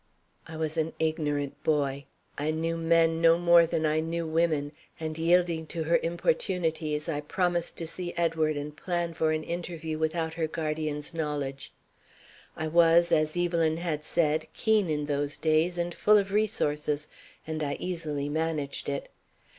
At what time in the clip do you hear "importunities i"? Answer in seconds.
6.01-7.21